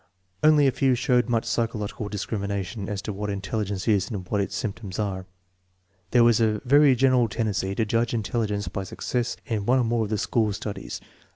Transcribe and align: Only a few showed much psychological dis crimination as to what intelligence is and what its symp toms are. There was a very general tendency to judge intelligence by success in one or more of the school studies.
Only 0.41 0.65
a 0.65 0.71
few 0.71 0.95
showed 0.95 1.29
much 1.29 1.45
psychological 1.45 2.09
dis 2.09 2.25
crimination 2.25 2.89
as 2.89 3.03
to 3.03 3.13
what 3.13 3.29
intelligence 3.29 3.87
is 3.87 4.09
and 4.09 4.27
what 4.29 4.41
its 4.41 4.55
symp 4.55 4.77
toms 4.77 4.97
are. 4.97 5.27
There 6.09 6.23
was 6.23 6.41
a 6.41 6.59
very 6.65 6.95
general 6.95 7.27
tendency 7.27 7.75
to 7.75 7.85
judge 7.85 8.11
intelligence 8.15 8.67
by 8.67 8.83
success 8.83 9.37
in 9.45 9.67
one 9.67 9.77
or 9.77 9.83
more 9.83 10.05
of 10.05 10.09
the 10.09 10.17
school 10.17 10.53
studies. 10.53 11.01